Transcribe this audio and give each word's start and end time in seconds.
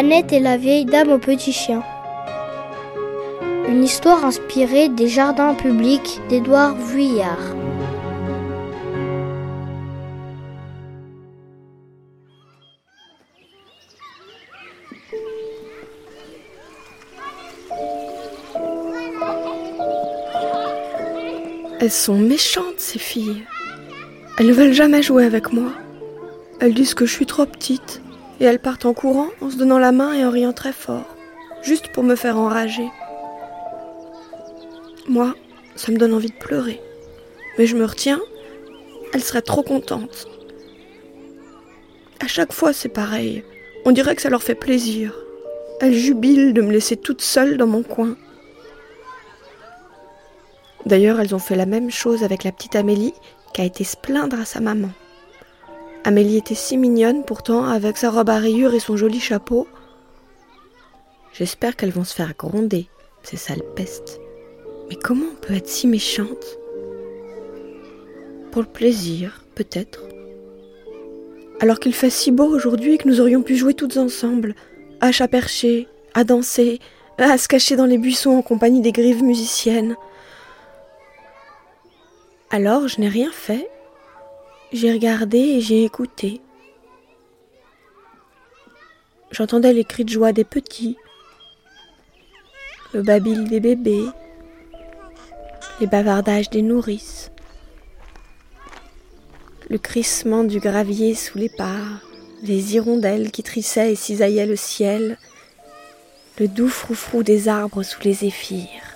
Annette 0.00 0.32
et 0.32 0.40
la 0.40 0.56
vieille 0.56 0.86
dame 0.86 1.12
au 1.12 1.18
petit 1.18 1.52
chien. 1.52 1.82
Une 3.68 3.84
histoire 3.84 4.24
inspirée 4.24 4.88
des 4.88 5.08
jardins 5.08 5.52
publics 5.52 6.18
d'Édouard 6.30 6.74
Vuillard. 6.74 7.36
Elles 21.78 21.90
sont 21.90 22.16
méchantes, 22.16 22.64
ces 22.78 22.98
filles. 22.98 23.44
Elles 24.38 24.46
ne 24.46 24.54
veulent 24.54 24.72
jamais 24.72 25.02
jouer 25.02 25.26
avec 25.26 25.52
moi. 25.52 25.72
Elles 26.58 26.72
disent 26.72 26.94
que 26.94 27.04
je 27.04 27.12
suis 27.12 27.26
trop 27.26 27.44
petite, 27.44 28.00
et 28.40 28.44
elles 28.44 28.58
partent 28.58 28.86
en 28.86 28.94
courant 28.94 29.28
en 29.40 29.50
se 29.50 29.56
donnant 29.56 29.78
la 29.78 29.92
main 29.92 30.14
et 30.14 30.24
en 30.24 30.30
riant 30.30 30.52
très 30.52 30.72
fort, 30.72 31.16
juste 31.62 31.92
pour 31.92 32.02
me 32.02 32.16
faire 32.16 32.38
enrager. 32.38 32.88
Moi, 35.08 35.34
ça 35.76 35.92
me 35.92 35.98
donne 35.98 36.14
envie 36.14 36.30
de 36.30 36.34
pleurer. 36.34 36.80
Mais 37.58 37.66
je 37.66 37.76
me 37.76 37.84
retiens, 37.84 38.20
elles 39.12 39.22
seraient 39.22 39.42
trop 39.42 39.62
contentes. 39.62 40.26
À 42.20 42.26
chaque 42.26 42.52
fois, 42.52 42.72
c'est 42.72 42.88
pareil. 42.88 43.44
On 43.84 43.92
dirait 43.92 44.14
que 44.14 44.22
ça 44.22 44.30
leur 44.30 44.42
fait 44.42 44.54
plaisir. 44.54 45.14
Elles 45.80 45.94
jubilent 45.94 46.52
de 46.52 46.62
me 46.62 46.72
laisser 46.72 46.96
toute 46.96 47.22
seule 47.22 47.56
dans 47.56 47.66
mon 47.66 47.82
coin. 47.82 48.16
D'ailleurs, 50.86 51.20
elles 51.20 51.34
ont 51.34 51.38
fait 51.38 51.56
la 51.56 51.66
même 51.66 51.90
chose 51.90 52.24
avec 52.24 52.44
la 52.44 52.52
petite 52.52 52.76
Amélie 52.76 53.14
qui 53.52 53.60
a 53.60 53.64
été 53.64 53.84
se 53.84 53.96
plaindre 53.96 54.38
à 54.38 54.44
sa 54.44 54.60
maman. 54.60 54.90
Amélie 56.04 56.38
était 56.38 56.54
si 56.54 56.78
mignonne 56.78 57.24
pourtant 57.24 57.64
avec 57.64 57.98
sa 57.98 58.10
robe 58.10 58.30
à 58.30 58.38
rayures 58.38 58.74
et 58.74 58.80
son 58.80 58.96
joli 58.96 59.20
chapeau. 59.20 59.68
J'espère 61.32 61.76
qu'elles 61.76 61.90
vont 61.90 62.04
se 62.04 62.14
faire 62.14 62.34
gronder, 62.36 62.88
ces 63.22 63.36
sales 63.36 63.62
pestes. 63.76 64.20
Mais 64.88 64.96
comment 64.96 65.26
on 65.30 65.46
peut 65.46 65.54
être 65.54 65.68
si 65.68 65.86
méchante? 65.86 66.58
Pour 68.50 68.62
le 68.62 68.68
plaisir, 68.68 69.44
peut-être. 69.54 70.00
Alors 71.60 71.78
qu'il 71.78 71.94
fait 71.94 72.10
si 72.10 72.32
beau 72.32 72.46
aujourd'hui 72.46 72.96
que 72.96 73.06
nous 73.06 73.20
aurions 73.20 73.42
pu 73.42 73.56
jouer 73.56 73.74
toutes 73.74 73.98
ensemble, 73.98 74.54
à 75.00 75.12
chat 75.12 75.28
perché, 75.28 75.86
à 76.14 76.24
danser, 76.24 76.80
à 77.18 77.36
se 77.36 77.46
cacher 77.46 77.76
dans 77.76 77.86
les 77.86 77.98
buissons 77.98 78.30
en 78.30 78.42
compagnie 78.42 78.80
des 78.80 78.92
grives 78.92 79.22
musiciennes. 79.22 79.96
Alors 82.50 82.88
je 82.88 83.00
n'ai 83.00 83.08
rien 83.08 83.30
fait. 83.30 83.70
J'ai 84.72 84.92
regardé 84.92 85.38
et 85.38 85.60
j'ai 85.60 85.84
écouté. 85.84 86.40
J'entendais 89.30 89.72
les 89.72 89.84
cris 89.84 90.04
de 90.04 90.10
joie 90.10 90.32
des 90.32 90.44
petits, 90.44 90.96
le 92.92 93.02
babil 93.02 93.48
des 93.48 93.60
bébés, 93.60 94.06
les 95.80 95.86
bavardages 95.86 96.50
des 96.50 96.62
nourrices, 96.62 97.30
le 99.68 99.78
crissement 99.78 100.44
du 100.44 100.58
gravier 100.58 101.14
sous 101.14 101.38
les 101.38 101.48
parts, 101.48 102.02
les 102.42 102.74
hirondelles 102.74 103.30
qui 103.30 103.42
trissaient 103.42 103.92
et 103.92 103.96
cisaillaient 103.96 104.46
le 104.46 104.56
ciel, 104.56 105.18
le 106.38 106.48
doux 106.48 106.68
froufrou 106.68 107.22
des 107.22 107.48
arbres 107.48 107.82
sous 107.82 108.00
les 108.02 108.14
zéphyrs 108.14 108.90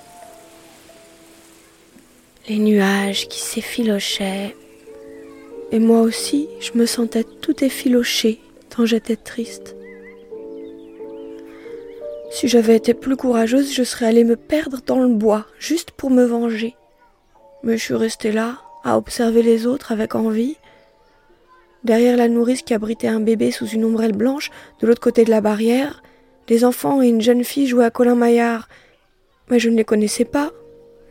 les 2.48 2.58
nuages 2.58 3.28
qui 3.28 3.40
s'effilochaient. 3.40 4.54
Et 5.74 5.80
moi 5.80 6.02
aussi, 6.02 6.48
je 6.60 6.78
me 6.78 6.86
sentais 6.86 7.24
tout 7.24 7.64
effiloché 7.64 8.38
tant 8.70 8.86
j'étais 8.86 9.16
triste. 9.16 9.74
Si 12.30 12.46
j'avais 12.46 12.76
été 12.76 12.94
plus 12.94 13.16
courageuse, 13.16 13.74
je 13.74 13.82
serais 13.82 14.06
allée 14.06 14.22
me 14.22 14.36
perdre 14.36 14.78
dans 14.86 15.00
le 15.00 15.08
bois, 15.08 15.46
juste 15.58 15.90
pour 15.90 16.10
me 16.10 16.22
venger. 16.22 16.76
Mais 17.64 17.76
je 17.76 17.82
suis 17.82 17.94
restée 17.94 18.30
là, 18.30 18.58
à 18.84 18.96
observer 18.96 19.42
les 19.42 19.66
autres 19.66 19.90
avec 19.90 20.14
envie. 20.14 20.58
Derrière 21.82 22.16
la 22.16 22.28
nourrice 22.28 22.62
qui 22.62 22.72
abritait 22.72 23.08
un 23.08 23.18
bébé 23.18 23.50
sous 23.50 23.66
une 23.66 23.84
ombrelle 23.84 24.16
blanche, 24.16 24.52
de 24.80 24.86
l'autre 24.86 25.00
côté 25.00 25.24
de 25.24 25.30
la 25.30 25.40
barrière, 25.40 26.04
des 26.46 26.64
enfants 26.64 27.02
et 27.02 27.08
une 27.08 27.20
jeune 27.20 27.42
fille 27.42 27.66
jouaient 27.66 27.86
à 27.86 27.90
Colin 27.90 28.14
Maillard. 28.14 28.68
Mais 29.50 29.58
je 29.58 29.70
ne 29.70 29.76
les 29.76 29.84
connaissais 29.84 30.24
pas. 30.24 30.52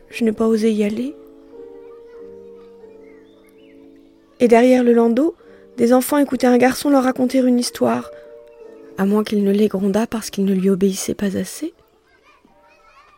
Je 0.08 0.24
n'ai 0.24 0.32
pas 0.32 0.48
osé 0.48 0.72
y 0.72 0.84
aller. 0.84 1.14
Et 4.40 4.48
derrière 4.48 4.82
le 4.82 4.92
landau, 4.92 5.34
des 5.76 5.92
enfants 5.92 6.18
écoutaient 6.18 6.46
un 6.46 6.58
garçon 6.58 6.90
leur 6.90 7.04
raconter 7.04 7.38
une 7.38 7.58
histoire, 7.58 8.10
à 8.98 9.06
moins 9.06 9.24
qu'il 9.24 9.42
ne 9.42 9.50
les 9.50 9.68
grondât 9.68 10.06
parce 10.06 10.30
qu'ils 10.30 10.44
ne 10.44 10.54
lui 10.54 10.70
obéissaient 10.70 11.14
pas 11.14 11.36
assez. 11.36 11.74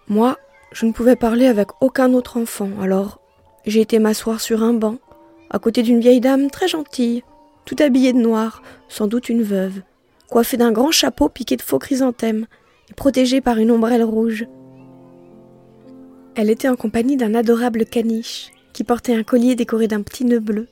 Moi, 0.09 0.39
je 0.73 0.87
ne 0.87 0.93
pouvais 0.93 1.17
parler 1.17 1.47
avec 1.47 1.69
aucun 1.81 2.13
autre 2.15 2.39
enfant, 2.39 2.71
alors 2.81 3.21
j'ai 3.67 3.81
été 3.81 3.99
m'asseoir 3.99 4.41
sur 4.41 4.63
un 4.63 4.73
banc, 4.73 4.99
à 5.51 5.59
côté 5.59 5.83
d'une 5.83 6.01
vieille 6.01 6.21
dame 6.21 6.51
très 6.51 6.69
gentille, 6.69 7.23
tout 7.65 7.77
habillée 7.81 8.13
de 8.13 8.19
noir, 8.19 8.63
sans 8.89 9.07
doute 9.07 9.29
une 9.29 9.43
veuve, 9.43 9.81
coiffée 10.31 10.57
d'un 10.57 10.73
grand 10.73 10.93
chapeau 10.93 11.29
piqué 11.29 11.57
de 11.57 11.63
faux 11.63 11.79
chrysanthèmes 11.79 12.47
et 12.91 12.95
protégée 12.95 13.41
par 13.41 13.59
une 13.59 13.71
ombrelle 13.71 14.05
rouge. 14.05 14.47
Elle 16.37 16.51
était 16.51 16.69
en 16.69 16.77
compagnie 16.77 17.17
d'un 17.17 17.35
adorable 17.35 17.87
caniche 17.87 18.51
qui 18.73 18.85
portait 18.85 19.15
un 19.15 19.23
collier 19.23 19.57
décoré 19.57 19.89
d'un 19.89 20.03
petit 20.03 20.25
nœud 20.25 20.41
bleu. 20.41 20.69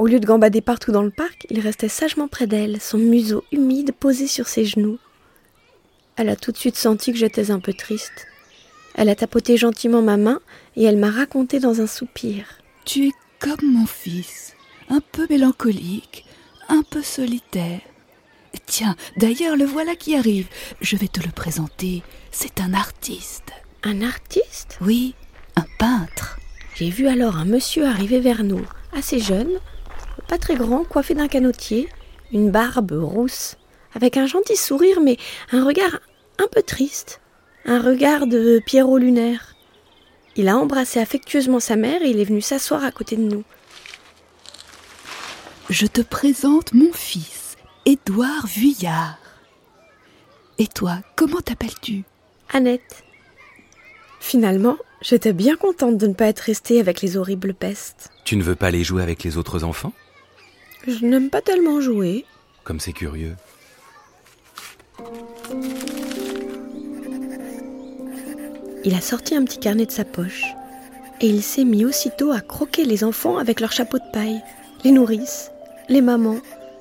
Au 0.00 0.06
lieu 0.06 0.18
de 0.18 0.24
gambader 0.24 0.62
partout 0.62 0.92
dans 0.92 1.02
le 1.02 1.10
parc, 1.10 1.46
il 1.50 1.60
restait 1.60 1.90
sagement 1.90 2.26
près 2.26 2.46
d'elle, 2.46 2.80
son 2.80 2.96
museau 2.96 3.44
humide 3.52 3.92
posé 3.92 4.26
sur 4.28 4.48
ses 4.48 4.64
genoux. 4.64 4.98
Elle 6.16 6.30
a 6.30 6.36
tout 6.36 6.52
de 6.52 6.56
suite 6.56 6.76
senti 6.76 7.12
que 7.12 7.18
j'étais 7.18 7.50
un 7.50 7.60
peu 7.60 7.74
triste. 7.74 8.26
Elle 8.94 9.10
a 9.10 9.14
tapoté 9.14 9.58
gentiment 9.58 10.00
ma 10.00 10.16
main 10.16 10.40
et 10.74 10.84
elle 10.84 10.96
m'a 10.96 11.10
raconté 11.10 11.60
dans 11.60 11.82
un 11.82 11.86
soupir. 11.86 12.46
Tu 12.86 13.08
es 13.08 13.12
comme 13.40 13.60
mon 13.62 13.84
fils, 13.84 14.54
un 14.88 15.00
peu 15.12 15.26
mélancolique, 15.28 16.24
un 16.70 16.82
peu 16.82 17.02
solitaire. 17.02 17.82
Tiens, 18.64 18.96
d'ailleurs, 19.18 19.54
le 19.54 19.66
voilà 19.66 19.96
qui 19.96 20.16
arrive. 20.16 20.48
Je 20.80 20.96
vais 20.96 21.08
te 21.08 21.20
le 21.20 21.30
présenter. 21.30 22.02
C'est 22.30 22.62
un 22.62 22.72
artiste. 22.72 23.52
Un 23.82 24.00
artiste? 24.00 24.78
Oui, 24.80 25.14
un 25.56 25.66
peintre. 25.78 26.38
J'ai 26.74 26.88
vu 26.88 27.06
alors 27.06 27.36
un 27.36 27.44
monsieur 27.44 27.84
arriver 27.84 28.20
vers 28.20 28.44
nous, 28.44 28.64
assez 28.94 29.20
jeune, 29.20 29.58
pas 30.30 30.38
très 30.38 30.54
grand, 30.54 30.84
coiffé 30.84 31.14
d'un 31.14 31.26
canotier, 31.26 31.88
une 32.32 32.52
barbe 32.52 32.92
rousse, 32.92 33.56
avec 33.96 34.16
un 34.16 34.26
gentil 34.26 34.54
sourire, 34.54 35.00
mais 35.00 35.16
un 35.50 35.64
regard 35.64 35.98
un 36.38 36.46
peu 36.46 36.62
triste, 36.62 37.20
un 37.64 37.82
regard 37.82 38.28
de 38.28 38.62
Pierrot 38.64 38.98
lunaire. 38.98 39.56
Il 40.36 40.46
a 40.46 40.56
embrassé 40.56 41.00
affectueusement 41.00 41.58
sa 41.58 41.74
mère 41.74 42.00
et 42.02 42.10
il 42.10 42.20
est 42.20 42.24
venu 42.24 42.40
s'asseoir 42.40 42.84
à 42.84 42.92
côté 42.92 43.16
de 43.16 43.22
nous. 43.22 43.42
Je 45.68 45.86
te 45.86 46.00
présente 46.00 46.74
mon 46.74 46.92
fils, 46.92 47.56
Édouard 47.84 48.46
Vuillard. 48.46 49.18
Et 50.58 50.68
toi, 50.68 50.98
comment 51.16 51.40
t'appelles-tu? 51.40 52.04
Annette. 52.52 53.02
Finalement, 54.20 54.76
j'étais 55.02 55.32
bien 55.32 55.56
contente 55.56 55.98
de 55.98 56.06
ne 56.06 56.14
pas 56.14 56.26
être 56.26 56.38
restée 56.38 56.78
avec 56.78 57.02
les 57.02 57.16
horribles 57.16 57.52
pestes. 57.52 58.12
Tu 58.24 58.36
ne 58.36 58.44
veux 58.44 58.54
pas 58.54 58.68
aller 58.68 58.84
jouer 58.84 59.02
avec 59.02 59.24
les 59.24 59.36
autres 59.36 59.64
enfants? 59.64 59.92
Je 60.86 61.04
n'aime 61.04 61.30
pas 61.30 61.42
tellement 61.42 61.80
jouer. 61.80 62.24
Comme 62.64 62.80
c'est 62.80 62.92
curieux. 62.92 63.36
Il 68.84 68.94
a 68.94 69.00
sorti 69.00 69.34
un 69.34 69.44
petit 69.44 69.58
carnet 69.58 69.86
de 69.86 69.90
sa 69.90 70.04
poche 70.04 70.44
et 71.20 71.28
il 71.28 71.42
s'est 71.42 71.64
mis 71.64 71.84
aussitôt 71.84 72.32
à 72.32 72.40
croquer 72.40 72.84
les 72.84 73.04
enfants 73.04 73.38
avec 73.38 73.60
leurs 73.60 73.72
chapeaux 73.72 73.98
de 73.98 74.12
paille, 74.12 74.42
les 74.84 74.90
nourrices, 74.90 75.50
les 75.88 76.00
mamans, 76.00 76.40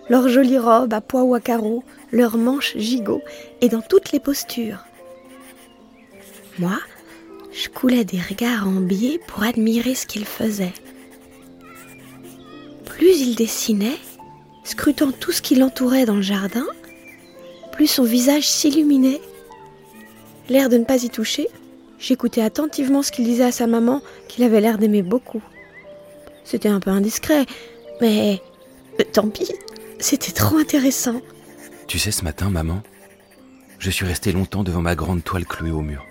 leurs 0.10 0.30
jolies 0.30 0.58
robes 0.58 0.94
à 0.94 1.02
pois 1.02 1.24
ou 1.24 1.36
à 1.36 1.42
carreaux, 1.42 1.84
leurs 2.12 2.38
manches 2.38 2.78
gigots 2.78 3.22
et 3.62 3.70
dans 3.70 3.82
toutes 3.82 4.12
les 4.12 4.20
postures. 4.20 4.86
Moi, 6.58 6.80
je 7.52 7.68
coulais 7.68 8.06
des 8.06 8.20
regards 8.22 8.68
en 8.68 8.80
biais 8.80 9.20
pour 9.28 9.44
admirer 9.44 9.96
ce 9.96 10.06
qu'il 10.06 10.26
faisait 10.26 10.74
plus 13.00 13.22
il 13.22 13.36
dessinait, 13.36 13.98
scrutant 14.66 15.14
tout 15.14 15.32
ce 15.32 15.42
qui 15.42 15.56
l'entourait 15.56 16.06
dans 16.06 16.18
le 16.18 16.22
jardin, 16.22 16.66
plus 17.72 17.88
son 17.88 18.04
visage 18.04 18.46
s'illuminait. 18.48 19.22
L'air 20.50 20.68
de 20.68 20.78
ne 20.78 20.84
pas 20.84 21.02
y 21.02 21.10
toucher, 21.10 21.48
j'écoutais 21.98 22.42
attentivement 22.42 23.02
ce 23.02 23.14
qu'il 23.14 23.24
disait 23.24 23.46
à 23.46 23.54
sa 23.54 23.68
maman, 23.68 24.02
qu'il 24.28 24.44
avait 24.44 24.60
l'air 24.60 24.78
d'aimer 24.78 25.02
beaucoup. 25.02 25.42
C'était 26.44 26.68
un 26.68 26.82
peu 26.82 26.90
indiscret, 26.90 27.46
mais 28.02 28.42
euh, 29.00 29.04
tant 29.14 29.30
pis, 29.30 29.50
c'était 29.98 30.34
trop 30.34 30.58
intéressant. 30.58 31.22
Tu 31.88 32.00
sais, 32.00 32.12
ce 32.12 32.26
matin, 32.26 32.50
maman, 32.50 32.84
je 33.80 33.92
suis 33.92 34.06
resté 34.06 34.34
longtemps 34.34 34.64
devant 34.64 34.82
ma 34.82 34.96
grande 34.96 35.24
toile 35.24 35.46
clouée 35.46 35.72
au 35.72 35.82
mur. 35.82 36.06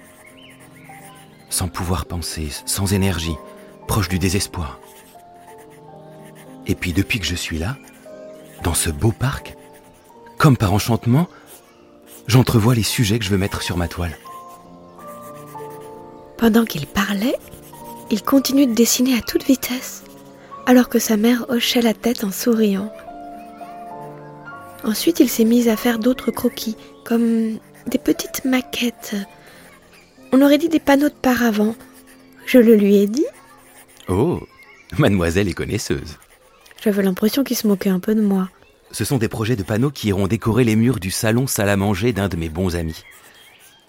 Sans 1.51 1.69
pouvoir 1.69 2.07
penser, 2.07 2.49
sans 2.65 2.95
énergie, 2.95 3.37
proche 3.87 4.09
du 4.09 4.19
désespoir. 4.19 4.81
Et 6.69 6.75
puis 6.75 6.93
depuis 6.93 7.19
que 7.19 7.27
je 7.27 7.35
suis 7.35 7.59
là, 7.59 7.77
dans 8.63 8.75
ce 8.75 8.91
beau 8.91 9.11
parc, 9.11 9.57
comme 10.37 10.57
par 10.57 10.73
enchantement, 10.73 11.29
j'entrevois 12.27 12.75
les 12.75 12.83
sujets 12.83 13.19
que 13.19 13.25
je 13.25 13.31
veux 13.31 13.39
mettre 13.39 13.63
sur 13.63 13.77
ma 13.77 13.89
toile. 13.89 14.17
Pendant 16.37 16.65
qu'il 16.65 16.87
parlait, 16.87 17.37
il 18.11 18.23
continue 18.23 18.67
de 18.67 18.75
dessiner 18.75 19.17
à 19.17 19.23
toute 19.23 19.45
vitesse, 19.45 20.05
alors 20.67 20.89
que 20.89 20.99
sa 20.99 21.17
mère 21.17 21.47
hochait 21.49 21.83
la 21.83 21.95
tête 21.95 22.23
en 22.23 22.31
souriant. 22.31 22.93
Ensuite, 24.85 25.21
il 25.21 25.29
s'est 25.29 25.45
mis 25.45 25.69
à 25.69 25.77
faire 25.77 25.99
d'autres 25.99 26.31
croquis, 26.31 26.77
comme 27.05 27.59
des 27.87 27.99
petites 27.99 28.45
maquettes. 28.45 29.17
On 30.33 30.43
aurait 30.43 30.59
dit 30.59 30.69
des 30.69 30.79
panneaux 30.79 31.09
de 31.09 31.15
paravent. 31.15 31.75
Je 32.47 32.59
le 32.59 32.77
lui 32.77 32.97
ai 32.97 33.07
dit. 33.07 33.27
Oh, 34.09 34.41
mademoiselle 34.99 35.49
est 35.49 35.55
connaisseuse. 35.55 36.19
J'avais 36.83 37.03
l'impression 37.03 37.45
qu'il 37.45 37.57
se 37.57 37.67
moquait 37.67 37.91
un 37.91 38.01
peu 38.01 38.15
de 38.15 38.21
moi. 38.21 38.49
Ce 38.91 39.05
sont 39.05 39.19
des 39.19 39.29
projets 39.29 39.57
de 39.57 39.63
panneaux 39.63 39.91
qui 39.91 40.09
iront 40.09 40.27
décorer 40.27 40.65
les 40.65 40.77
murs 40.77 41.01
du 41.01 41.11
salon 41.11 41.47
salle 41.47 41.69
à 41.69 41.77
manger 41.77 42.13
d'un 42.13 42.29
de 42.29 42.37
mes 42.37 42.49
bons 42.49 42.77
amis. 42.77 43.05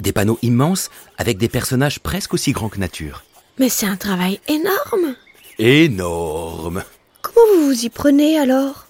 Des 0.02 0.12
panneaux 0.12 0.40
immenses 0.42 0.90
avec 1.18 1.38
des 1.38 1.50
personnages 1.50 2.00
presque 2.00 2.34
aussi 2.34 2.52
grands 2.52 2.70
que 2.70 2.80
nature. 2.80 3.24
Mais 3.60 3.70
c'est 3.70 3.86
un 3.86 3.98
travail 3.98 4.40
énorme. 4.48 5.16
Énorme. 5.58 6.84
Comment 7.22 7.46
vous 7.56 7.68
vous 7.68 7.86
y 7.86 7.90
prenez 7.90 8.40
alors? 8.40 8.88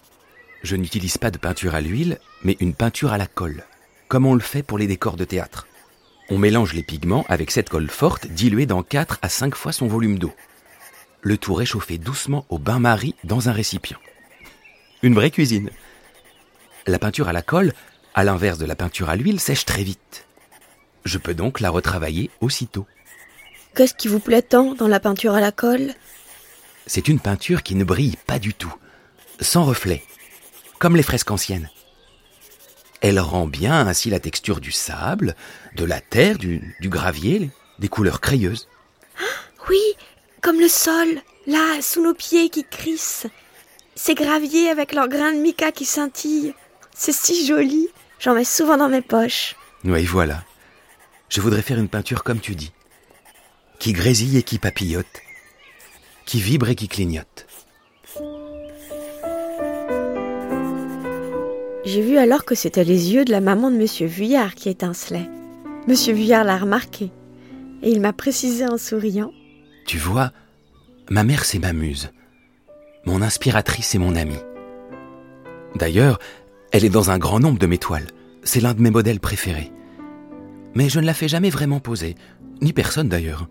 Je 0.62 0.76
n'utilise 0.76 1.18
pas 1.18 1.32
de 1.32 1.38
peinture 1.38 1.76
à 1.76 1.82
l'huile, 1.82 2.20
mais 2.44 2.58
une 2.60 2.74
peinture 2.74 3.12
à 3.12 3.18
la 3.18 3.28
colle, 3.28 3.64
comme 4.08 4.26
on 4.26 4.34
le 4.34 4.40
fait 4.42 4.64
pour 4.64 4.78
les 4.78 4.88
décors 4.88 5.16
de 5.16 5.26
théâtre. 5.26 5.68
On 6.30 6.38
mélange 6.38 6.74
les 6.74 6.84
pigments 6.84 7.26
avec 7.28 7.50
cette 7.50 7.70
colle 7.70 7.90
forte 7.90 8.28
diluée 8.28 8.68
dans 8.68 8.84
4 8.84 9.20
à 9.22 9.30
5 9.30 9.56
fois 9.56 9.72
son 9.72 9.88
volume 9.88 10.20
d'eau. 10.20 10.34
Le 11.22 11.38
tout 11.38 11.54
réchauffé 11.54 11.98
doucement 11.98 12.46
au 12.50 12.60
bain-marie 12.60 13.16
dans 13.24 13.50
un 13.50 13.52
récipient. 13.52 14.00
Une 15.04 15.16
vraie 15.16 15.32
cuisine. 15.32 15.70
La 16.88 17.00
peinture 17.00 17.28
à 17.28 17.34
la 17.34 17.42
colle, 17.42 17.74
à 18.14 18.24
l'inverse 18.24 18.58
de 18.58 18.66
la 18.66 18.76
peinture 18.76 19.10
à 19.10 19.16
l'huile, 19.16 19.40
sèche 19.40 19.66
très 19.66 19.84
vite. 19.84 20.26
Je 21.06 21.18
peux 21.18 21.34
donc 21.34 21.60
la 21.60 21.70
retravailler 21.70 22.30
aussitôt. 22.42 22.86
Qu'est-ce 23.76 23.94
qui 23.94 24.08
vous 24.08 24.20
plaît 24.20 24.42
tant 24.42 24.74
dans 24.74 24.88
la 24.88 25.00
peinture 25.00 25.34
à 25.34 25.42
la 25.42 25.52
colle? 25.52 25.94
C'est 26.86 27.08
une 27.08 27.20
peinture 27.20 27.64
qui 27.64 27.76
ne 27.76 27.84
brille 27.84 28.18
pas 28.26 28.40
du 28.40 28.54
tout, 28.54 28.74
sans 29.40 29.64
reflet, 29.64 30.04
comme 30.80 30.96
les 30.96 31.04
fresques 31.04 31.32
anciennes. 31.32 31.70
Elle 33.02 33.20
rend 33.20 33.48
bien 33.48 33.88
ainsi 33.88 34.10
la 34.10 34.20
texture 34.20 34.60
du 34.60 34.72
sable, 34.72 35.36
de 35.76 35.86
la 35.86 36.02
terre, 36.02 36.38
du, 36.38 36.76
du 36.82 36.90
gravier, 36.90 37.52
des 37.78 37.88
couleurs 37.88 38.22
crayeuses. 38.22 38.68
Oui, 39.70 39.82
comme 40.42 40.60
le 40.60 40.68
sol, 40.68 41.08
là, 41.48 41.82
sous 41.82 42.04
nos 42.04 42.14
pieds 42.14 42.50
qui 42.50 42.64
crissent. 42.64 43.28
Ces 43.96 44.16
graviers 44.16 44.70
avec 44.70 44.94
leurs 44.94 45.10
grains 45.10 45.34
de 45.34 45.40
mica 45.40 45.72
qui 45.72 45.86
scintillent. 45.86 46.54
C'est 46.96 47.14
si 47.14 47.46
joli. 47.46 47.90
J'en 48.20 48.36
mets 48.36 48.44
souvent 48.44 48.78
dans 48.78 48.90
mes 48.90 49.02
poches. 49.02 49.56
Oui, 49.84 50.04
voilà. 50.04 50.44
Je 51.30 51.42
voudrais 51.42 51.62
faire 51.62 51.80
une 51.80 51.88
peinture 51.88 52.24
comme 52.24 52.40
tu 52.40 52.56
dis, 52.56 52.72
qui 53.78 53.94
grésille 53.94 54.38
et 54.38 54.44
qui 54.44 54.58
papillote, 54.58 55.22
qui 56.26 56.40
vibre 56.40 56.70
et 56.70 56.76
qui 56.76 56.88
clignote. 56.88 57.46
J'ai 61.86 62.02
vu 62.02 62.18
alors 62.18 62.46
que 62.46 62.56
c'était 62.56 62.84
les 62.84 63.14
yeux 63.14 63.26
de 63.26 63.32
la 63.32 63.42
maman 63.42 63.72
de 63.72 63.78
Monsieur 63.78 64.08
Vuillard 64.08 64.56
qui 64.56 64.70
étincelaient. 64.70 65.30
Monsieur 65.88 66.14
Vuillard 66.14 66.44
l'a 66.44 66.58
remarqué, 66.58 67.12
et 67.82 67.90
il 67.90 68.02
m'a 68.02 68.14
précisé 68.14 68.66
en 68.66 68.78
souriant. 68.78 69.32
Tu 69.90 69.98
vois, 69.98 70.32
ma 71.10 71.24
mère 71.24 71.46
c'est 71.46 71.58
ma 71.58 71.74
muse, 71.74 72.12
mon 73.08 73.24
inspiratrice 73.24 73.96
et 73.96 73.98
mon 73.98 74.16
amie. 74.16 74.38
D'ailleurs, 75.74 76.20
elle 76.72 76.86
est 76.86 76.90
dans 76.90 77.10
un 77.10 77.18
grand 77.18 77.40
nombre 77.40 77.58
de 77.58 77.66
mes 77.66 77.80
toiles. 77.80 78.06
C'est 78.44 78.62
l'un 78.62 78.76
de 78.76 78.84
mes 78.84 78.92
modèles 78.92 79.20
préférés. 79.20 79.72
Mais 80.76 80.90
je 80.90 81.00
ne 81.00 81.08
la 81.08 81.16
fais 81.16 81.28
jamais 81.28 81.50
vraiment 81.50 81.80
poser, 81.80 82.14
ni 82.62 82.72
personne 82.72 83.10
d'ailleurs. 83.10 83.50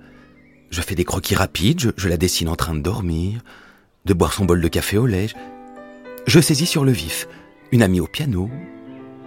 Je 0.71 0.81
fais 0.81 0.95
des 0.95 1.05
croquis 1.05 1.35
rapides, 1.35 1.93
je, 1.97 2.09
la 2.09 2.17
dessine 2.17 2.49
en 2.49 2.55
train 2.55 2.77
de 2.77 2.83
dormir, 2.83 3.41
de 4.05 4.15
boire 4.15 4.33
son 4.33 4.45
bol 4.45 4.61
de 4.61 4.69
café 4.69 4.97
au 4.97 5.07
lait. 5.07 5.31
Je 6.29 6.39
saisis 6.39 6.67
sur 6.67 6.85
le 6.85 6.93
vif 6.93 7.27
une 7.73 7.83
amie 7.83 7.99
au 7.99 8.07
piano, 8.07 8.49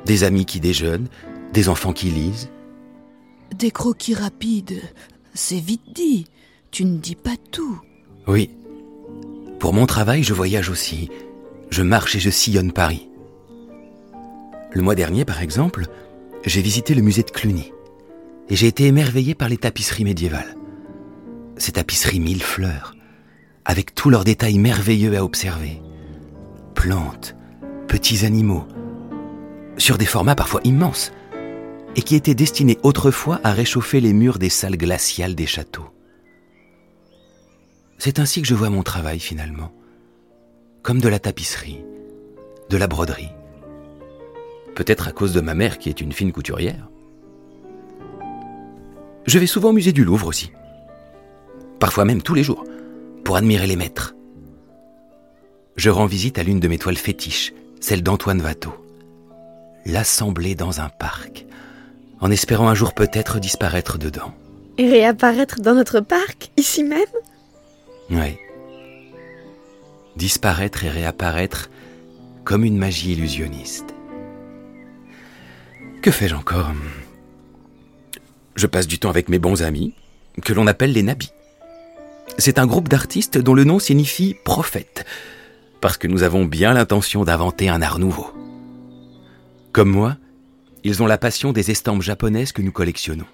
des 0.05 0.23
amis 0.23 0.45
qui 0.45 0.61
déjeunent, 0.61 1.09
des 1.51 1.67
enfants 1.67 1.91
qui 1.91 2.09
lisent. 2.09 2.49
Des 3.53 3.71
croquis 3.71 4.15
rapides, 4.15 4.81
c'est 5.33 5.59
vite 5.59 5.91
dit. 5.93 6.25
Tu 6.71 6.85
ne 6.85 6.97
dis 6.97 7.15
pas 7.15 7.35
tout. 7.51 7.81
Oui. 8.27 8.49
Pour 9.59 9.73
mon 9.73 9.85
travail, 9.85 10.23
je 10.23 10.33
voyage 10.33 10.69
aussi. 10.69 11.09
Je 11.69 11.83
marche 11.83 12.15
et 12.15 12.19
je 12.19 12.29
sillonne 12.29 12.71
Paris. 12.71 13.09
Le 14.71 14.81
mois 14.81 14.95
dernier, 14.95 15.25
par 15.25 15.41
exemple, 15.41 15.87
j'ai 16.45 16.61
visité 16.61 16.93
le 16.93 17.01
musée 17.01 17.23
de 17.23 17.31
Cluny. 17.31 17.73
Et 18.49 18.55
j'ai 18.55 18.67
été 18.67 18.85
émerveillé 18.85 19.35
par 19.35 19.49
les 19.49 19.57
tapisseries 19.57 20.05
médiévales. 20.05 20.55
Ces 21.57 21.73
tapisseries 21.73 22.21
mille 22.21 22.41
fleurs, 22.41 22.95
avec 23.65 23.93
tous 23.93 24.09
leurs 24.09 24.23
détails 24.23 24.57
merveilleux 24.57 25.15
à 25.17 25.23
observer. 25.23 25.81
Plantes, 26.73 27.35
petits 27.87 28.25
animaux, 28.25 28.65
sur 29.77 29.97
des 29.97 30.05
formats 30.05 30.35
parfois 30.35 30.61
immenses, 30.63 31.11
et 31.97 32.01
qui 32.01 32.15
étaient 32.15 32.33
destinés 32.33 32.79
autrefois 32.83 33.41
à 33.43 33.51
réchauffer 33.51 33.99
les 33.99 34.13
murs 34.13 34.39
des 34.39 34.49
salles 34.49 34.77
glaciales 34.77 35.35
des 35.35 35.45
châteaux. 35.45 35.89
C'est 38.03 38.17
ainsi 38.17 38.41
que 38.41 38.47
je 38.47 38.55
vois 38.55 38.71
mon 38.71 38.81
travail 38.81 39.19
finalement, 39.19 39.71
comme 40.81 40.99
de 40.99 41.07
la 41.07 41.19
tapisserie, 41.19 41.85
de 42.67 42.75
la 42.75 42.87
broderie. 42.87 43.29
Peut-être 44.73 45.07
à 45.07 45.11
cause 45.11 45.33
de 45.33 45.39
ma 45.39 45.53
mère 45.53 45.77
qui 45.77 45.87
est 45.87 46.01
une 46.01 46.11
fine 46.11 46.31
couturière. 46.31 46.89
Je 49.27 49.37
vais 49.37 49.45
souvent 49.45 49.69
au 49.69 49.73
musée 49.73 49.91
du 49.91 50.03
Louvre 50.03 50.25
aussi, 50.25 50.51
parfois 51.79 52.05
même 52.05 52.23
tous 52.23 52.33
les 52.33 52.41
jours, 52.41 52.63
pour 53.23 53.35
admirer 53.35 53.67
les 53.67 53.75
maîtres. 53.75 54.15
Je 55.75 55.91
rends 55.91 56.07
visite 56.07 56.39
à 56.39 56.43
l'une 56.43 56.59
de 56.59 56.67
mes 56.67 56.79
toiles 56.79 56.97
fétiches, 56.97 57.53
celle 57.81 58.01
d'Antoine 58.01 58.41
Watteau. 58.41 58.73
L'Assemblée 59.85 60.55
dans 60.55 60.81
un 60.81 60.89
parc, 60.89 61.45
en 62.19 62.31
espérant 62.31 62.67
un 62.67 62.73
jour 62.73 62.95
peut-être 62.95 63.39
disparaître 63.39 63.99
dedans. 63.99 64.33
Et 64.79 64.89
réapparaître 64.89 65.61
dans 65.61 65.75
notre 65.75 65.99
parc, 65.99 66.49
ici 66.57 66.83
même? 66.83 67.05
Oui. 68.11 68.37
Disparaître 70.17 70.83
et 70.83 70.89
réapparaître 70.89 71.69
comme 72.43 72.65
une 72.65 72.77
magie 72.77 73.13
illusionniste. 73.13 73.95
Que 76.01 76.11
fais-je 76.11 76.35
encore? 76.35 76.71
Je 78.55 78.67
passe 78.67 78.87
du 78.87 78.99
temps 78.99 79.09
avec 79.09 79.29
mes 79.29 79.39
bons 79.39 79.63
amis, 79.63 79.93
que 80.43 80.51
l'on 80.51 80.67
appelle 80.67 80.91
les 80.91 81.03
nabis. 81.03 81.31
C'est 82.37 82.59
un 82.59 82.67
groupe 82.67 82.89
d'artistes 82.89 83.37
dont 83.37 83.53
le 83.53 83.63
nom 83.63 83.79
signifie 83.79 84.35
prophète, 84.43 85.05
parce 85.79 85.97
que 85.97 86.07
nous 86.07 86.23
avons 86.23 86.45
bien 86.45 86.73
l'intention 86.73 87.23
d'inventer 87.23 87.69
un 87.69 87.81
art 87.81 87.99
nouveau. 87.99 88.29
Comme 89.71 89.89
moi, 89.89 90.17
ils 90.83 91.01
ont 91.01 91.07
la 91.07 91.17
passion 91.17 91.53
des 91.53 91.71
estampes 91.71 92.01
japonaises 92.01 92.51
que 92.51 92.61
nous 92.61 92.71
collectionnons. 92.71 93.27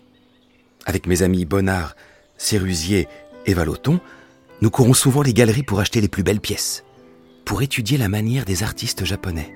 Avec 0.86 1.08
mes 1.08 1.24
amis 1.24 1.46
Bonnard, 1.46 1.96
Sérusier 2.38 3.08
et 3.46 3.54
Valoton, 3.54 4.00
nous 4.62 4.70
courons 4.70 4.94
souvent 4.94 5.22
les 5.22 5.34
galeries 5.34 5.64
pour 5.64 5.80
acheter 5.80 6.02
les 6.02 6.08
plus 6.08 6.24
belles 6.24 6.40
pièces, 6.40 6.84
pour 7.46 7.62
étudier 7.62 7.98
la 7.98 8.10
manière 8.10 8.46
des 8.46 8.64
artistes 8.64 9.06
japonais, 9.06 9.54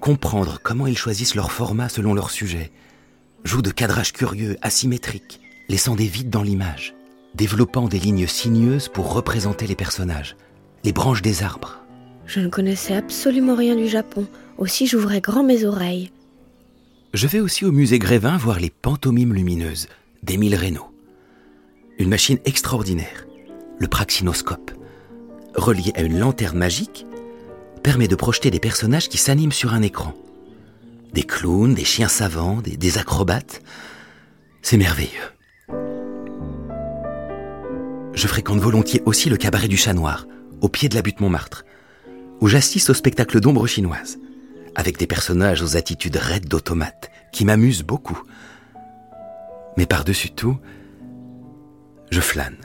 comprendre 0.00 0.60
comment 0.62 0.86
ils 0.86 0.98
choisissent 0.98 1.34
leur 1.34 1.52
format 1.52 1.88
selon 1.88 2.14
leur 2.14 2.30
sujet, 2.30 2.70
jouent 3.44 3.62
de 3.62 3.70
cadrages 3.70 4.12
curieux, 4.12 4.56
asymétriques, 4.62 5.40
laissant 5.68 5.96
des 5.96 6.06
vides 6.06 6.30
dans 6.30 6.42
l'image, 6.42 6.94
développant 7.34 7.88
des 7.88 7.98
lignes 7.98 8.26
sinueuses 8.26 8.88
pour 8.88 9.12
représenter 9.12 9.66
les 9.66 9.74
personnages, 9.74 10.36
les 10.84 10.92
branches 10.92 11.22
des 11.22 11.42
arbres. 11.42 11.82
Je 12.26 12.40
ne 12.40 12.48
connaissais 12.48 12.94
absolument 12.94 13.54
rien 13.54 13.76
du 13.76 13.88
Japon, 13.88 14.26
aussi 14.58 14.86
j'ouvrais 14.86 15.20
grand 15.20 15.44
mes 15.44 15.64
oreilles. 15.64 16.10
Je 17.14 17.26
vais 17.26 17.40
aussi 17.40 17.64
au 17.64 17.72
musée 17.72 17.98
Grévin 17.98 18.36
voir 18.36 18.60
les 18.60 18.70
pantomimes 18.70 19.32
lumineuses 19.32 19.88
d'Émile 20.22 20.56
Reynaud. 20.56 20.90
Une 21.98 22.10
machine 22.10 22.38
extraordinaire, 22.44 23.25
le 23.78 23.88
praxinoscope, 23.88 24.72
relié 25.54 25.92
à 25.96 26.02
une 26.02 26.18
lanterne 26.18 26.58
magique, 26.58 27.06
permet 27.82 28.08
de 28.08 28.16
projeter 28.16 28.50
des 28.50 28.60
personnages 28.60 29.08
qui 29.08 29.18
s'animent 29.18 29.52
sur 29.52 29.74
un 29.74 29.82
écran. 29.82 30.14
Des 31.12 31.22
clowns, 31.22 31.74
des 31.74 31.84
chiens 31.84 32.08
savants, 32.08 32.60
des, 32.60 32.98
acrobates. 32.98 33.62
C'est 34.60 34.76
merveilleux. 34.76 35.30
Je 38.12 38.26
fréquente 38.26 38.58
volontiers 38.58 39.02
aussi 39.04 39.28
le 39.28 39.36
cabaret 39.36 39.68
du 39.68 39.76
Chat 39.76 39.92
Noir, 39.92 40.26
au 40.60 40.68
pied 40.68 40.88
de 40.88 40.94
la 40.94 41.02
butte 41.02 41.20
Montmartre, 41.20 41.64
où 42.40 42.48
j'assiste 42.48 42.90
au 42.90 42.94
spectacle 42.94 43.40
d'ombre 43.40 43.66
chinoise, 43.66 44.18
avec 44.74 44.98
des 44.98 45.06
personnages 45.06 45.62
aux 45.62 45.76
attitudes 45.76 46.16
raides 46.16 46.48
d'automates, 46.48 47.10
qui 47.32 47.44
m'amusent 47.44 47.82
beaucoup. 47.82 48.20
Mais 49.76 49.86
par-dessus 49.86 50.30
tout, 50.30 50.56
je 52.10 52.20
flâne. 52.20 52.56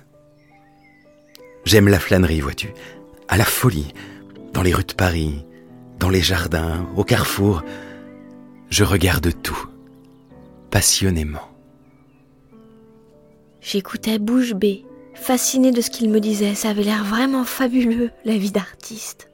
J'aime 1.66 1.88
la 1.88 2.00
flânerie, 2.00 2.42
vois-tu, 2.42 2.70
à 3.28 3.38
la 3.38 3.46
folie, 3.46 3.94
dans 4.54 4.62
les 4.62 4.74
rues 4.74 4.84
de 4.84 4.94
Paris, 4.94 5.46
dans 6.00 6.10
les 6.10 6.22
jardins, 6.22 6.88
au 6.96 7.04
carrefour. 7.04 7.64
Je 8.70 8.84
regarde 8.84 9.32
tout, 9.42 9.68
passionnément. 10.70 11.48
J'écoutais 13.62 14.18
bouche 14.18 14.54
bée, 14.54 14.86
fascinée 15.14 15.72
de 15.72 15.82
ce 15.82 15.92
qu'il 15.92 16.10
me 16.10 16.20
disait. 16.20 16.56
Ça 16.56 16.70
avait 16.70 16.84
l'air 16.84 17.04
vraiment 17.04 17.44
fabuleux, 17.44 18.10
la 18.26 18.38
vie 18.38 18.52
d'artiste. 18.52 19.30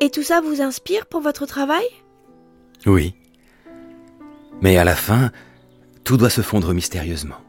Et 0.00 0.10
tout 0.10 0.24
ça 0.24 0.40
vous 0.40 0.60
inspire 0.60 1.06
pour 1.06 1.20
votre 1.20 1.46
travail? 1.46 1.86
Oui. 2.86 3.14
Mais 4.60 4.76
à 4.78 4.84
la 4.84 4.96
fin, 4.96 5.30
tout 6.04 6.16
doit 6.16 6.30
se 6.30 6.42
fondre 6.42 6.74
mystérieusement, 6.74 7.40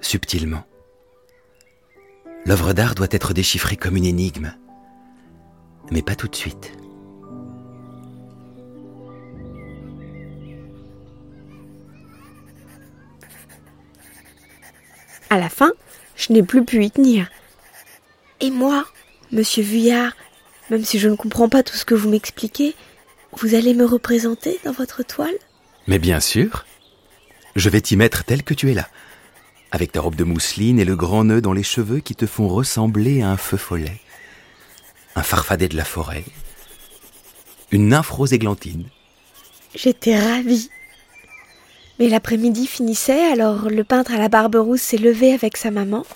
subtilement. 0.00 0.64
L'œuvre 2.46 2.74
d'art 2.74 2.94
doit 2.94 3.08
être 3.10 3.32
déchiffrée 3.32 3.76
comme 3.76 3.96
une 3.96 4.04
énigme, 4.04 4.54
mais 5.90 6.02
pas 6.02 6.14
tout 6.14 6.28
de 6.28 6.36
suite. 6.36 6.72
À 15.30 15.38
la 15.38 15.48
fin, 15.48 15.72
je 16.16 16.32
n'ai 16.32 16.42
plus 16.42 16.64
pu 16.64 16.84
y 16.84 16.90
tenir. 16.90 17.28
Et 18.40 18.50
moi, 18.50 18.86
monsieur 19.32 19.62
Vuillard, 19.62 20.12
même 20.70 20.84
si 20.84 20.98
je 20.98 21.08
ne 21.08 21.16
comprends 21.16 21.48
pas 21.48 21.62
tout 21.62 21.76
ce 21.76 21.84
que 21.84 21.94
vous 21.94 22.10
m'expliquez, 22.10 22.74
vous 23.32 23.54
allez 23.54 23.74
me 23.74 23.84
représenter 23.84 24.60
dans 24.64 24.72
votre 24.72 25.02
toile? 25.02 25.34
Mais 25.86 25.98
bien 25.98 26.20
sûr. 26.20 26.66
Je 27.56 27.68
vais 27.68 27.80
t'y 27.80 27.96
mettre 27.96 28.24
tel 28.24 28.42
que 28.42 28.54
tu 28.54 28.70
es 28.70 28.74
là, 28.74 28.88
avec 29.74 29.90
ta 29.90 30.00
robe 30.00 30.14
de 30.14 30.22
mousseline 30.22 30.78
et 30.78 30.84
le 30.84 30.94
grand 30.94 31.24
nœud 31.24 31.40
dans 31.40 31.52
les 31.52 31.64
cheveux 31.64 31.98
qui 31.98 32.14
te 32.14 32.26
font 32.26 32.46
ressembler 32.46 33.22
à 33.22 33.30
un 33.30 33.36
feu 33.36 33.56
follet, 33.56 34.00
un 35.16 35.24
farfadet 35.24 35.66
de 35.66 35.76
la 35.76 35.84
forêt, 35.84 36.24
une 37.72 37.88
nymphe 37.88 38.10
rose 38.10 38.32
églantine. 38.32 38.84
J'étais 39.74 40.16
ravie. 40.16 40.70
Mais 41.98 42.08
l'après-midi 42.08 42.68
finissait, 42.68 43.32
alors 43.32 43.68
le 43.68 43.82
peintre 43.82 44.14
à 44.14 44.18
la 44.18 44.28
barbe 44.28 44.54
rousse 44.54 44.80
s'est 44.80 44.96
levé 44.96 45.32
avec 45.32 45.56
sa 45.56 45.72
maman. 45.72 46.06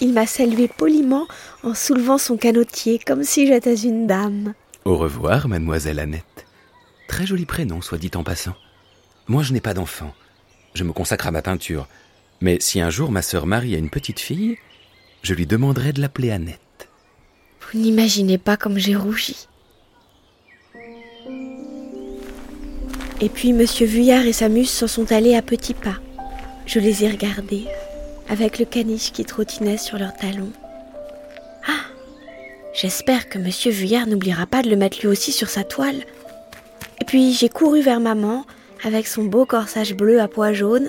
Il 0.00 0.12
m'a 0.12 0.26
salué 0.26 0.66
poliment 0.66 1.28
en 1.62 1.74
soulevant 1.74 2.18
son 2.18 2.36
canotier 2.36 2.98
comme 2.98 3.22
si 3.22 3.46
j'étais 3.46 3.76
une 3.76 4.08
dame. 4.08 4.54
Au 4.84 4.96
revoir, 4.96 5.46
mademoiselle 5.46 6.00
Annette. 6.00 6.46
Très 7.06 7.26
joli 7.26 7.46
prénom, 7.46 7.80
soit 7.80 7.98
dit 7.98 8.10
en 8.16 8.24
passant. 8.24 8.56
Moi, 9.28 9.44
je 9.44 9.52
n'ai 9.52 9.60
pas 9.60 9.74
d'enfant. 9.74 10.12
Je 10.74 10.82
me 10.82 10.92
consacre 10.92 11.28
à 11.28 11.30
ma 11.30 11.42
peinture. 11.42 11.86
Mais 12.40 12.58
si 12.60 12.80
un 12.80 12.90
jour 12.90 13.10
ma 13.10 13.22
sœur 13.22 13.46
Marie 13.46 13.74
a 13.74 13.78
une 13.78 13.90
petite 13.90 14.20
fille, 14.20 14.56
je 15.22 15.34
lui 15.34 15.46
demanderai 15.46 15.92
de 15.92 16.00
l'appeler 16.00 16.30
Annette. 16.30 16.88
Vous 17.60 17.78
n'imaginez 17.78 18.38
pas 18.38 18.56
comme 18.56 18.78
j'ai 18.78 18.96
rougi. 18.96 19.48
Et 23.20 23.28
puis 23.28 23.52
Monsieur 23.52 23.86
Vuillard 23.86 24.26
et 24.26 24.32
sa 24.32 24.48
muse 24.48 24.70
s'en 24.70 24.86
sont 24.86 25.10
allés 25.10 25.34
à 25.34 25.42
petits 25.42 25.74
pas. 25.74 25.96
Je 26.66 26.78
les 26.78 27.04
ai 27.04 27.10
regardés, 27.10 27.66
avec 28.28 28.60
le 28.60 28.64
caniche 28.64 29.10
qui 29.10 29.24
trottinait 29.24 29.76
sur 29.76 29.98
leurs 29.98 30.14
talons. 30.14 30.52
Ah 31.66 31.86
J'espère 32.72 33.28
que 33.28 33.38
Monsieur 33.38 33.72
Vuillard 33.72 34.06
n'oubliera 34.06 34.46
pas 34.46 34.62
de 34.62 34.70
le 34.70 34.76
mettre 34.76 35.00
lui 35.00 35.08
aussi 35.08 35.32
sur 35.32 35.48
sa 35.48 35.64
toile. 35.64 36.04
Et 37.00 37.04
puis 37.04 37.32
j'ai 37.32 37.48
couru 37.48 37.80
vers 37.80 37.98
maman, 37.98 38.46
avec 38.84 39.08
son 39.08 39.24
beau 39.24 39.46
corsage 39.46 39.94
bleu 39.94 40.20
à 40.20 40.28
pois 40.28 40.52
jaunes, 40.52 40.88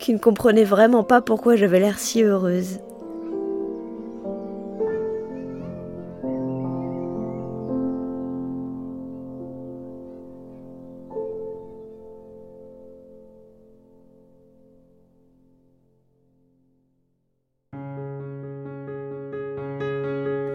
qui 0.00 0.12
ne 0.12 0.18
comprenait 0.18 0.64
vraiment 0.64 1.04
pas 1.04 1.20
pourquoi 1.20 1.54
j'avais 1.54 1.78
l'air 1.78 1.98
si 1.98 2.22
heureuse. 2.24 2.80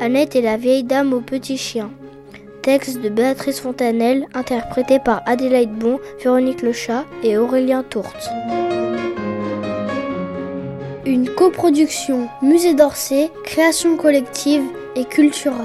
Annette 0.02 0.36
et 0.36 0.42
la 0.42 0.58
vieille 0.58 0.84
dame 0.84 1.14
au 1.14 1.20
petit 1.20 1.58
chien. 1.58 1.90
Texte 2.62 3.02
de 3.02 3.10
Béatrice 3.10 3.60
Fontanelle, 3.60 4.28
interprété 4.36 5.00
par 5.00 5.24
Adélaïde 5.26 5.72
Bon, 5.72 6.00
Véronique 6.24 6.62
Lechat 6.62 7.06
et 7.24 7.38
Aurélien 7.38 7.84
Tourte. 7.84 8.30
Une 11.06 11.30
coproduction 11.30 12.30
Musée 12.42 12.74
d'Orsay, 12.74 13.32
Création 13.44 13.96
collective 13.96 14.64
et 14.96 15.06
Cultura. 15.06 15.64